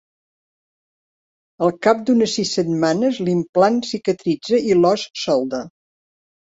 Al 1.65 1.73
cap 1.89 2.01
d'unes 2.07 2.33
sis 2.39 2.55
setmanes 2.57 3.21
l'implant 3.29 3.79
cicatritza 3.93 4.65
i 4.75 4.83
l'os 4.83 5.07
solda. 5.29 5.65